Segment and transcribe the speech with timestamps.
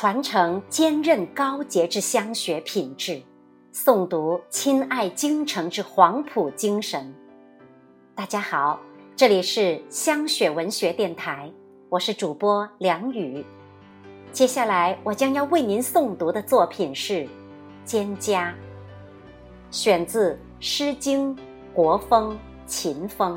[0.00, 3.20] 传承坚韧高洁之香雪品质，
[3.70, 7.14] 诵读亲爱京城之黄埔精神。
[8.14, 8.80] 大家好，
[9.14, 11.52] 这里是香雪文学电台，
[11.90, 13.44] 我是主播梁宇。
[14.32, 17.16] 接下来我将要为您诵读的作品是
[17.86, 18.46] 《蒹葭》，
[19.70, 21.36] 选自《诗经·
[21.74, 22.32] 国风·
[22.64, 23.36] 秦风》。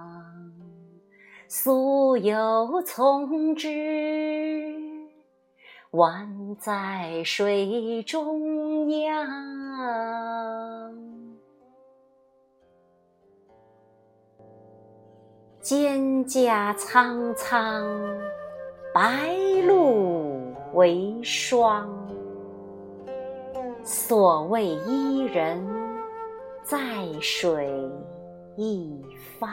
[1.53, 3.67] 溯游从之，
[5.91, 9.27] 宛在水中央。
[15.61, 17.85] 蒹葭苍苍，
[18.93, 19.35] 白
[19.67, 21.85] 露为霜。
[23.83, 25.61] 所谓伊人，
[26.63, 26.79] 在
[27.19, 27.69] 水
[28.55, 28.97] 一
[29.37, 29.51] 方。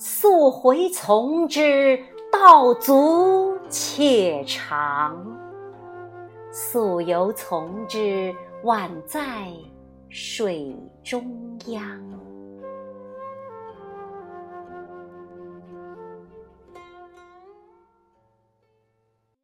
[0.00, 1.98] 溯洄从之，
[2.30, 5.12] 道阻且长；
[6.52, 8.32] 溯游从之，
[8.62, 9.48] 宛在
[10.08, 11.82] 水中央。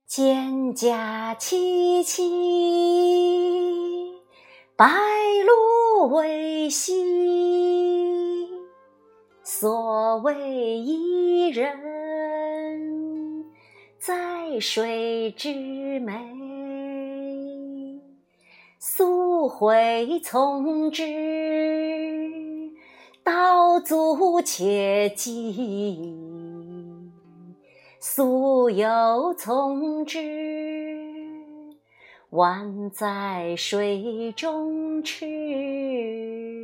[0.09, 2.23] 蒹葭萋萋，
[4.77, 4.87] 白
[5.45, 7.74] 露为晞。
[10.15, 11.77] 所谓伊人，
[13.99, 17.99] 在水之湄。
[18.79, 21.03] 溯洄从之，
[23.25, 25.53] 道阻且跻；
[27.99, 30.21] 溯游从之，
[32.31, 36.64] 宛在水中坼。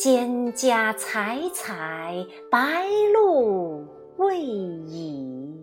[0.00, 3.84] 蒹葭采采，白露
[4.16, 5.62] 未已。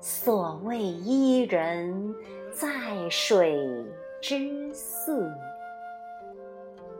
[0.00, 2.12] 所谓伊人，
[2.50, 2.66] 在
[3.08, 3.56] 水
[4.20, 4.34] 之
[4.72, 5.32] 涘。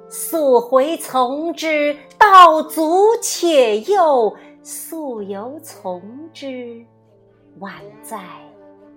[0.08, 6.00] 溯洄从之，道阻且右；溯游从
[6.32, 6.80] 之，
[7.58, 7.72] 宛
[8.04, 8.20] 在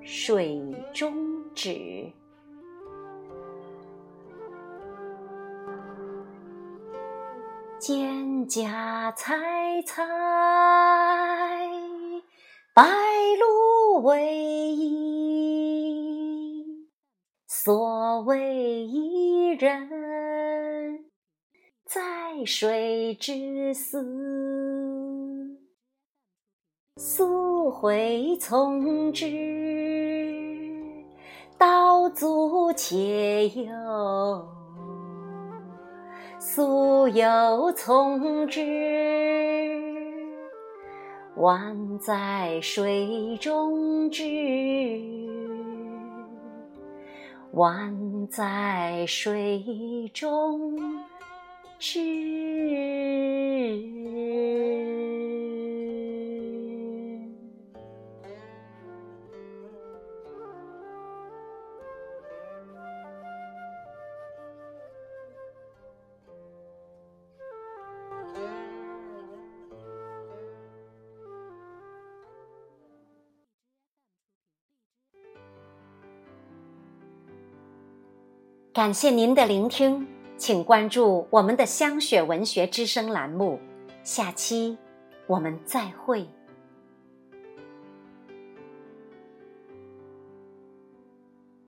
[0.03, 0.61] 水
[0.93, 1.11] 中
[1.55, 2.13] 沚。
[7.85, 9.35] 蒹葭采
[9.85, 10.07] 采，
[12.73, 12.81] 白
[13.37, 16.07] 露为蚁。
[17.45, 21.09] 所谓伊人，
[21.83, 22.01] 在
[22.45, 23.33] 水之
[23.75, 25.57] 涘。
[26.95, 29.25] 溯洄从之，
[31.57, 34.62] 道阻且右。
[36.45, 38.59] 溯游从之，
[41.37, 44.25] 宛在水中之。
[47.53, 50.77] 宛在水中
[51.79, 53.32] 之。
[78.73, 83.59] 感谢您的聆听，请关注我们的香雪文学之声栏目，
[84.03, 84.75] 下期
[85.27, 86.27] 我们再会。